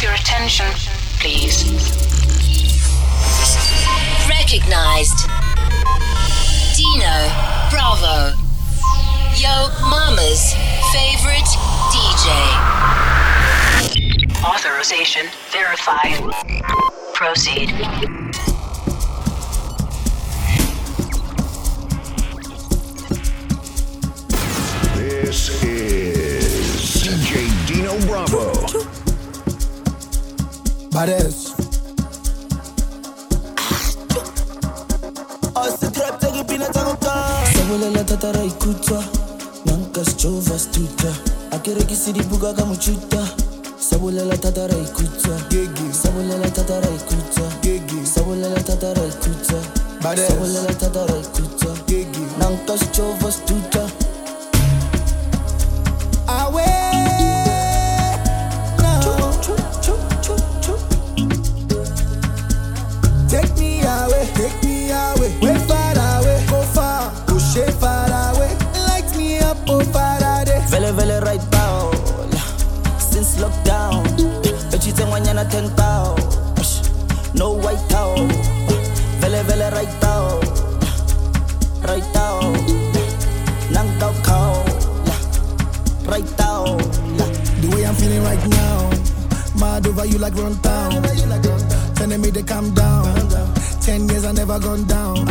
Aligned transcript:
have 0.00 0.08
your 0.08 0.14
attention, 0.14 0.66
please? 1.18 1.64
Recognized. 4.28 5.28
Dino 6.76 7.28
Bravo. 7.70 8.34
Yo 9.36 9.68
Mama's 9.82 10.54
favorite 10.92 11.50
DJ. 11.92 12.28
Authorization 14.44 15.26
verified. 15.50 16.18
Proceed. 17.14 17.68
This 24.96 25.62
is 25.62 25.79
Badass. 31.00 31.56
Asitrepte 35.56 36.28
pinatang 36.44 36.92
ka 37.00 37.14
Sabulela 37.56 38.04
tatara 38.04 38.44
ikuta 38.44 39.00
Nankas 39.64 40.12
chova 40.20 40.58
stuta 40.60 41.08
Akirekisi 41.56 42.12
dibuga 42.12 42.52
kama 42.52 42.76
chuta 42.76 43.24
Sabulela 43.80 44.36
tatara 44.36 44.76
ikuta 44.76 45.40
Gigi 45.48 45.88
Sabulela 45.88 46.50
tatara 46.52 46.90
ikuta 46.92 47.48
Gigi 47.64 48.04
Sabulela 48.04 48.60
tatara 48.60 49.00
ikuta 49.00 49.56
Badass 50.04 50.28
Sabulela 50.28 50.74
tatara 50.76 51.16
ikuta 51.16 51.70
Gigi 51.88 52.24
Nankas 52.36 52.84
chova 52.92 53.32
stuta 53.32 53.88
since 73.40 73.54
lockdown, 73.54 74.02
but 74.70 74.86
you 74.86 74.92
think 74.92 75.10
when 75.10 75.24
you're 75.24 75.34
not 75.34 75.50
ten 75.50 75.74
bow, 75.76 76.14
no 77.34 77.52
white 77.52 77.82
cow, 77.88 78.14
vele 79.20 79.42
vele 79.44 79.70
right 79.72 80.00
bow, 80.00 80.40
right 81.88 82.12
down, 82.12 82.52
nang 83.72 83.98
dog 83.98 84.14
cow, 84.24 84.64
right 86.06 86.36
down. 86.36 86.78
The 87.60 87.68
way 87.74 87.84
I'm 87.84 87.94
feeling 87.94 88.22
right 88.22 88.48
now, 88.48 88.90
mad 89.58 89.86
over 89.86 90.06
you 90.06 90.18
like 90.18 90.34
run 90.34 90.56
town. 90.60 91.02
Telling 91.94 92.22
me 92.22 92.30
to 92.30 92.42
calm 92.42 92.72
down. 92.72 93.04
Ten 93.82 94.08
years 94.08 94.24
I 94.24 94.32
never 94.32 94.58
gone 94.58 94.84
down. 94.84 95.26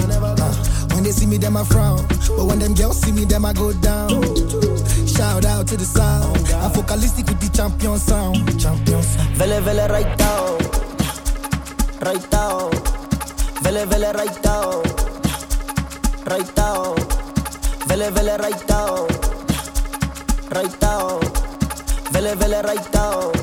When 0.94 1.04
they 1.04 1.12
see 1.12 1.26
me, 1.26 1.38
them 1.38 1.58
I 1.58 1.64
frown. 1.64 2.06
But 2.08 2.46
when 2.46 2.60
them 2.60 2.76
girls 2.76 3.02
see 3.02 3.12
me, 3.12 3.26
them 3.26 3.46
I 3.46 3.54
go 3.54 3.74
down. 3.74 4.22
Shout 5.20 5.44
out 5.44 5.68
to 5.68 5.76
the 5.76 5.84
sound. 5.84 6.48
I'm 6.64 6.72
focalistic 6.72 7.28
with 7.28 7.42
the 7.42 7.50
champion 7.52 8.00
sound. 8.00 8.38
Champion 8.58 9.04
sound. 9.04 9.36
Vele 9.36 9.60
vele 9.60 9.86
right 9.90 10.18
down. 10.18 10.58
Right 12.00 12.24
down. 12.32 12.72
Vele 13.62 13.84
vele 13.86 14.14
right 14.16 14.42
down. 14.42 14.82
Right 16.24 16.56
down. 16.56 16.96
Vele 17.90 18.10
vele 18.16 18.38
right 18.40 18.64
down. 18.66 19.08
Right 20.56 20.80
down. 20.80 21.20
Vele 22.14 22.36
vele 22.40 22.62
right 22.64 22.92
down. 22.94 23.34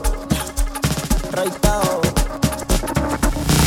Right 1.37 1.61
down. 1.61 2.01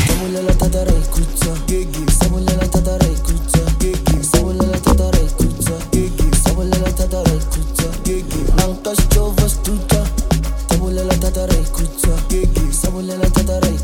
Sabulela 0.09 0.53
tatara 0.57 0.91
ikuta 0.97 1.53
Gigi 1.67 2.11
Sabulela 2.17 2.67
tatara 2.73 3.05
ikuta 3.05 3.61
Gigi 3.77 4.23
Sabulela 4.31 4.79
tatara 4.81 5.19
ikuta 5.19 5.77
Gigi 5.91 6.27
Sabulela 6.43 6.91
tatara 6.91 7.33
ikuta 7.37 7.78
Gigi 8.09 8.41
Nankas 8.57 8.97
chova 9.13 9.47
stuta 9.49 10.01
Sabulela 10.67 11.13
tatara 11.13 11.53
ikuta 11.53 12.17
Gigi 12.27 12.73
Sabulela 12.73 13.29
tatara 13.29 13.67
ikuta 13.67 13.69
Gigi 13.69 13.78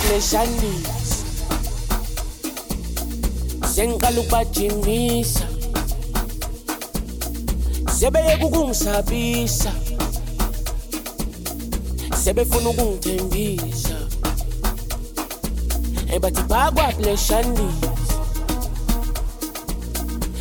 ebatibhakwa 0.00 0.06
pleshandisa 0.06 0.94
sengiqala 3.74 4.20
ukubajimisa 4.20 5.46
sebeyeka 7.98 8.46
ukungisabisa 8.46 9.72
sebefuna 12.24 12.68
ukungithembisa. 12.70 13.96
Ebatibhakwa 16.14 16.92
pleshandisa 16.92 17.90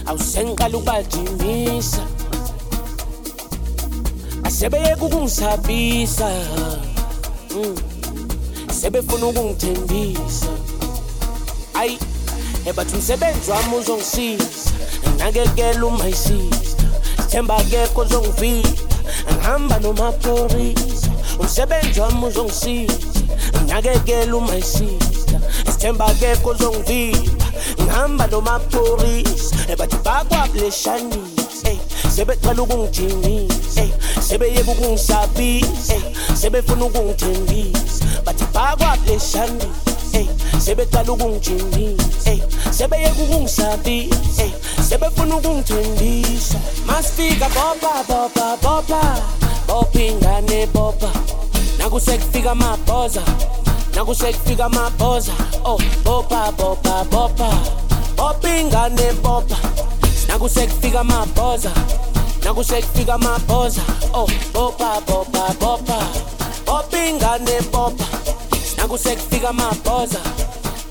awusengiqala 0.05 0.77
ukubajimisa 0.77 2.03
asebeyeka 4.43 5.05
ukungisabisa 5.05 6.29
mm. 7.55 7.88
Sebefuna 8.79 9.25
ukungithembisa. 9.27 10.47
Ayi 11.73 11.99
ebathi 12.65 12.95
umsebenzi 12.95 13.51
wami 13.51 13.75
uzongisiza. 13.75 14.71
Nakekela 15.17 15.85
uma 15.85 16.07
isister 16.07 16.89
sithemba 17.21 17.57
akekho 17.57 18.01
ozongivika 18.01 18.69
ngihamba 19.33 19.79
nomaphorisa 19.79 21.09
umsebenzi 21.39 21.99
wami 21.99 22.25
uzongisiza. 22.25 22.97
Nakekela 23.67 24.35
uma 24.35 24.55
isister 24.55 25.41
sithemba 25.65 26.05
akekho 26.05 26.49
ozongivika 26.49 27.45
ngihamba 27.81 28.27
nomaphorisa 28.27 29.55
ebathi 29.71 29.97
bakwableshanisa 30.05 31.38
sebeqala 32.19 32.63
sebeyeka 34.19 34.71
ukungisabisa. 34.71 35.93
Ey 35.95 36.03
sebefuna 36.35 36.85
ukungithembisa. 36.85 38.05
Bathi 38.25 38.45
bakwableshanisa 38.53 40.19
ey 40.19 40.27
sebeqala 40.59 41.11
sebeyeka 42.75 43.23
ukungisabisa. 43.23 44.43
Ey 44.43 44.51
sebefuna 44.83 45.35
ukungithembisa. 45.39 46.59
Masifika 46.85 47.47
bopa 47.55 48.03
bopa 48.09 48.57
bopa 48.63 49.01
bopa 49.67 49.99
ingane 49.99 50.67
bopa 50.75 51.11
nakusekufika 51.77 52.51
amabhoza. 52.51 53.23
Nakusekufika 53.95 54.65
amabhoza. 54.65 55.31
Oh 55.63 55.79
bopa 56.03 56.51
bopa 56.51 57.03
bopa 57.11 57.49
bopa 58.17 58.49
ingane 58.59 59.13
bopa 59.23 59.55
nakusekufika 60.27 60.99
amabhoza 60.99 61.71
nakusekufika 62.43 63.13
amabhoza 63.13 63.81
oh 64.13 64.27
bopa 64.53 65.01
bopa 65.07 65.53
bopa 65.59 66.03
bopa 66.65 67.05
ingane 67.09 67.61
bopa 67.71 68.05
nakusekufika 68.77 69.49
amabhoza 69.49 70.19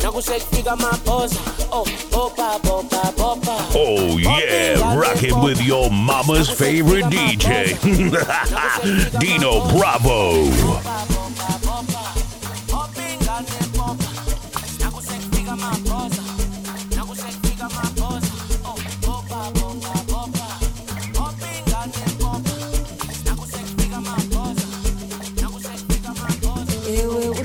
nakusekufika 0.02 0.72
amabhoza 0.72 1.36
oh 1.72 1.86
bopa 2.12 2.58
bopa 2.58 3.12
bopa 3.18 3.58
Oh 3.74 4.18
yeah, 4.18 4.96
rocking 4.96 5.40
with 5.42 5.60
your 5.62 5.90
mama's 5.90 6.48
favorite 6.50 7.04
DJ, 7.06 7.78
Dino 9.20 9.60
Bravo. 9.72 11.17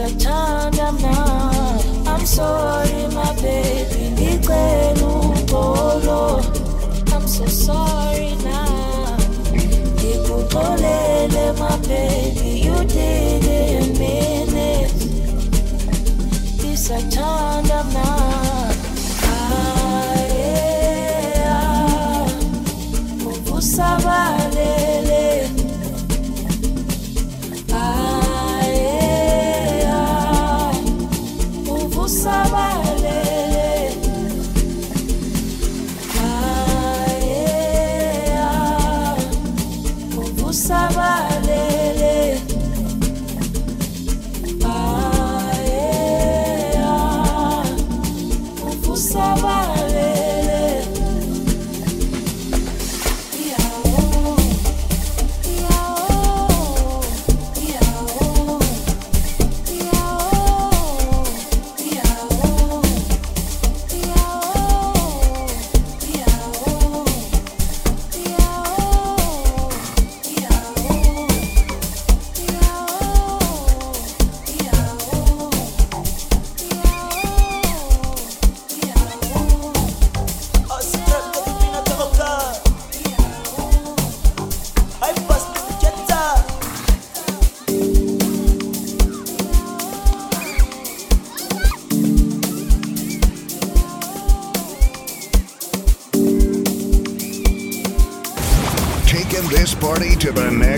it 0.00 0.14
ndisathanda 0.14 0.92
mna 0.92 1.50
I'm 2.06 2.26
sorry 2.26 3.07
Valeu. 41.28 41.67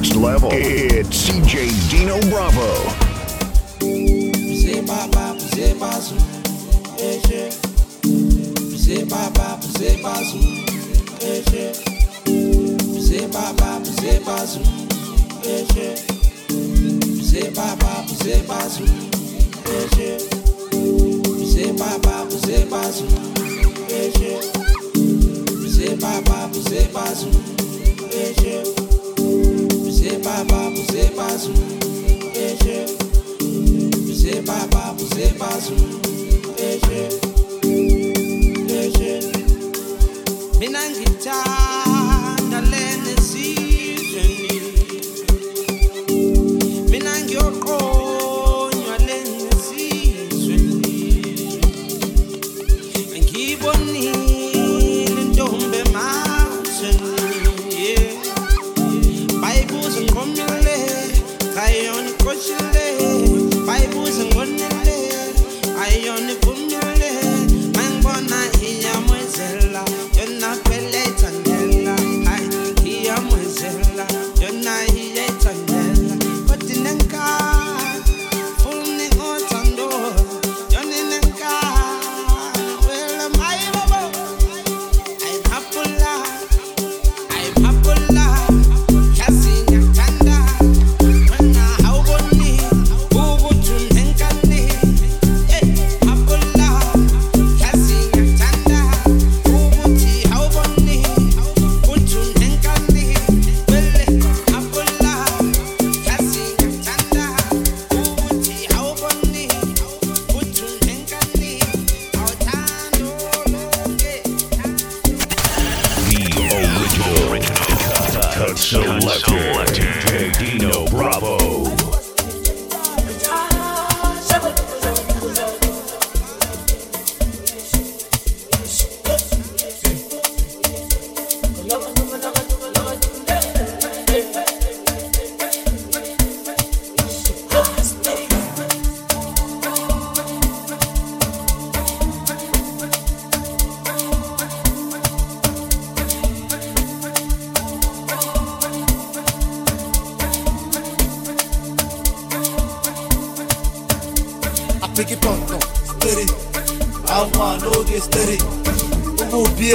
Next 0.00 0.16
level. 0.16 0.48
It's 0.50 1.28
DJ 1.28 1.90
Dino 1.90 2.18
Bravo. 2.30 3.10
baba, 30.18 30.70
você 30.70 31.02
faz 31.14 31.46
um 31.46 31.54
Você 34.06 34.40
baba, 34.40 34.94
você 34.94 35.26
faz 35.36 35.68
um 35.70 36.00
Minangita 40.58 41.89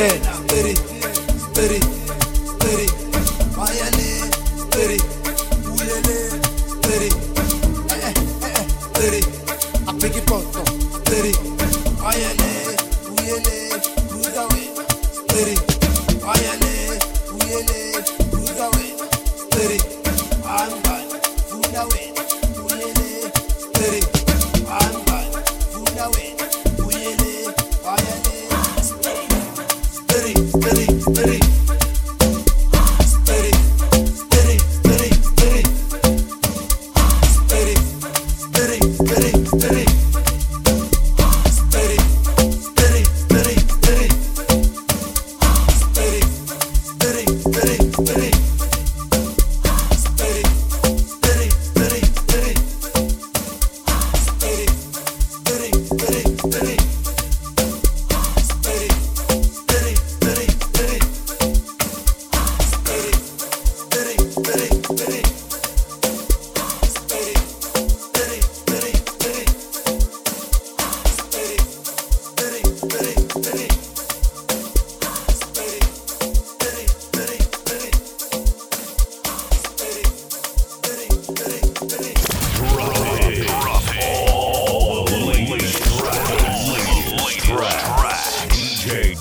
Steady, 0.06 0.76
steady, 0.76 1.80
steady. 2.54 2.88
Mayale, 3.58 4.10
steady. 4.62 5.00
Uyele, 5.66 6.18
steady. 6.70 7.10
Eh, 7.90 8.06
eh, 8.06 8.54
eh, 8.54 9.16
it 11.26 11.45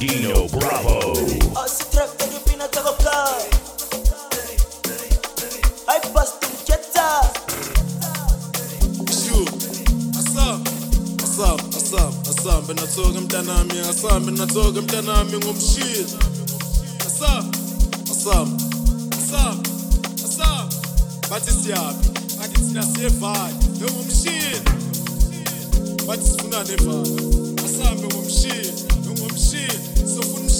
Dino 0.06 0.46
Bravo. 0.48 1.04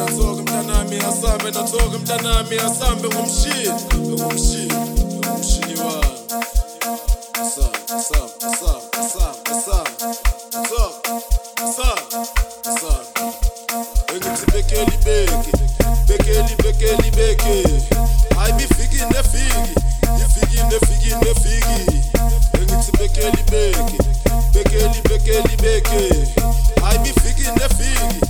nathoka 0.00 0.42
mntanami 0.42 0.96
asambe 0.96 1.50
nathoka 1.50 1.98
mntanami 1.98 2.56
asambe 2.58 3.08
ngomshini 3.08 3.70
ngomshini 3.98 4.74
ngomshini 5.24 5.80
wami 5.80 6.10
Asam, 7.40 7.72
asam, 7.96 8.28
asam, 8.48 8.80
asam, 9.00 9.34
asam, 9.50 9.86
asam, 10.60 10.92
asam, 11.64 11.98
asam. 12.70 13.04
Engithi 14.14 14.46
bekeli 14.52 14.96
beke, 15.04 15.52
bekeli 16.08 16.54
bekeli 16.62 17.10
beke. 17.10 17.54
Hayi 18.36 18.52
bifiki 18.52 18.96
nefiki, 19.12 19.72
ifiki 20.24 20.62
nefiki 20.70 21.10
nefiki. 21.24 21.96
Engithi 22.60 22.92
bekeli 22.98 23.42
beke, 23.50 23.98
bekeli 24.54 25.00
bekeli 25.08 25.56
beke. 25.62 26.02
Hayi 26.82 26.98
bifiki 26.98 27.42
nefiki, 27.42 28.06
ifiki 28.06 28.29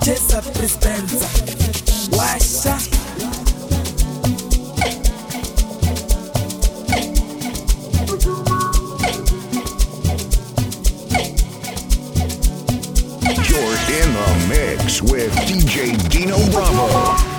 chesa 0.04 0.42
prispenza 0.42 1.26
washa 2.18 2.78
You're 13.48 13.78
in 13.98 14.12
the 14.12 14.46
mix 14.48 15.00
with 15.02 15.32
DJ 15.46 15.96
Dino 16.10 16.36
Bravo. 16.50 17.33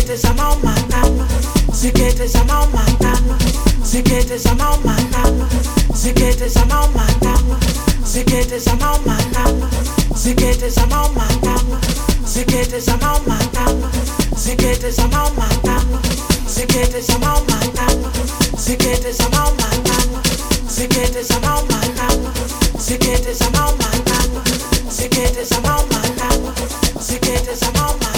queres 0.00 0.24
a 0.24 0.32
mão 0.32 0.58
matando, 0.62 1.26
se 1.74 1.92
queres 1.92 2.34
a 2.34 2.44
mão 2.44 2.66
matando, 2.72 3.36
se 3.84 4.02
queres 4.02 4.46
a 4.46 4.54
mão 4.54 4.78
matando, 4.82 5.46
se 5.94 6.12
queres 6.14 6.56
a 6.56 6.64
mão 6.64 6.90
se 8.06 8.24
queres 8.24 8.66
a 8.66 8.76
mão 8.76 9.00
se 10.16 10.34
queres 10.34 10.78
a 10.78 10.86
mão 10.86 11.10
se 12.26 12.44
queres 12.44 12.88
a 12.88 12.96
mão 12.96 13.20
se 14.36 14.56
queres 14.56 14.96
se 14.96 16.66
queres 16.66 17.06
se 18.56 18.76
queres 18.76 19.16
se 20.68 20.86
queres 20.86 21.26
se 22.78 22.98
queres 22.98 23.38
se 24.90 25.08
queres 25.08 25.48
se 27.00 27.18
queres. 27.18 28.09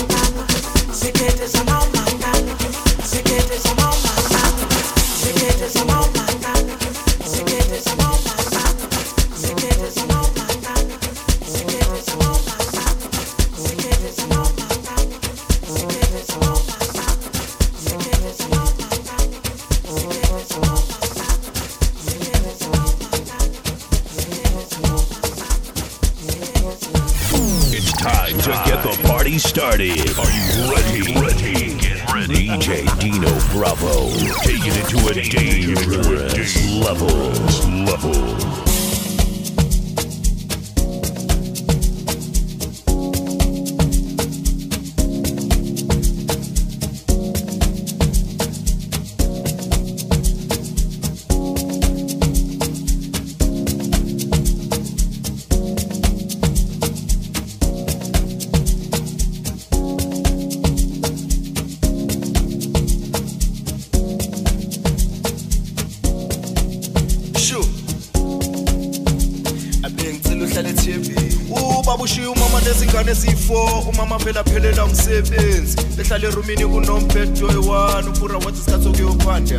Erumini 76.42 76.66
kunombhedo 76.66 77.46
oyi-1 77.46 78.09
ubura 78.09 78.35
wathi 78.38 78.59
isikhathi 78.59 78.85
sokuyophanda 78.85 79.59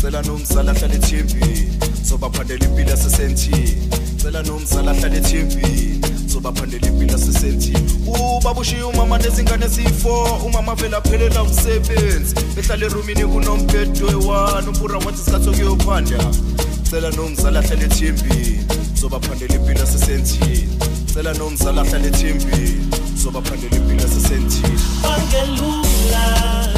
cela 0.00 0.22
nomzala 0.22 0.72
ahlale 0.72 0.94
ethembini 0.94 1.68
zobaphandela 2.02 2.64
impilo 2.64 2.90
yasesentini 2.90 3.88
cela 4.22 4.42
nomzala 4.42 4.90
ahlale 4.90 5.16
ethembini 5.16 6.00
zobaphandela 6.26 6.86
impilo 6.86 7.12
yasesentini 7.12 7.92
ubaba 8.06 8.60
ushiye 8.60 8.82
umama 8.82 9.18
nezingane 9.18 9.66
eziyi-4 9.66 10.46
umama 10.46 10.74
vele 10.74 10.96
aphelela 10.96 11.42
umsebenzi. 11.42 12.34
Behlala 12.56 12.86
erumini 12.86 13.24
kunombhedo 13.24 14.06
oyi-1 14.06 14.68
ubura 14.68 14.98
wathi 14.98 15.20
isikhathi 15.20 15.44
sokuyophanda 15.44 16.18
cela 16.90 17.10
nomzala 17.10 17.60
ahlale 17.60 17.84
ethembini 17.84 18.64
zobaphandela 19.00 19.54
impilo 19.54 19.80
yasesentini 19.80 20.68
cela 21.14 21.34
nomzala 21.34 21.82
ahlale 21.82 22.08
ethembini 22.08 22.83
sizobaphalela 23.24 23.76
impilo 23.76 24.08
sesenzile 24.08 24.68
konke 25.02 25.42
lula 25.56 26.24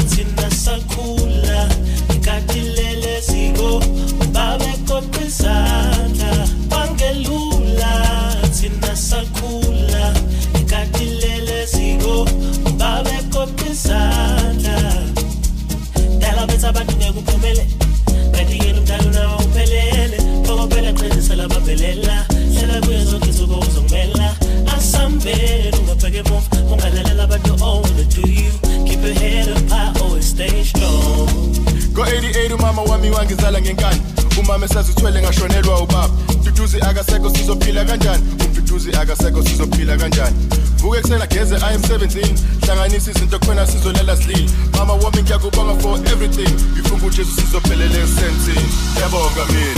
thina 0.09 0.51
sakhula. 0.51 1.69
Ikadilele 2.15 3.21
ziko 3.21 3.83
babekoqizana 4.33 5.96
wangizala 33.27 33.61
ngenkani. 33.61 34.01
Umama 34.39 34.65
esazithwele 34.65 35.21
ngashonelwa 35.21 35.81
ubaba. 35.81 36.09
Mduduzi 36.41 36.77
akasekho 36.81 37.29
sizophila 37.29 37.85
kanjani? 37.85 38.23
Umduduzi 38.45 38.91
akasekho 38.91 39.43
sizophila 39.43 39.97
kanjani? 39.97 40.35
Vuke 40.77 40.97
ekuseni 40.97 41.23
ageze 41.23 41.55
im-17 41.55 42.27
hlanganisa 42.65 43.11
izinto 43.11 43.39
khona 43.39 43.67
sizolala 43.67 44.17
silile. 44.17 44.49
Mama 44.77 44.93
wami 44.93 45.21
ngiyakubonga 45.23 45.81
for 45.81 45.99
everything. 46.11 46.49
Ngifunga 46.73 47.05
ujesu 47.05 47.31
sizophelele 47.41 47.99
esentini 48.03 48.65
yabonga 49.01 49.45
mina 49.51 49.76